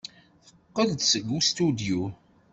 [0.45, 2.03] Teqqel-d seg ustidyu.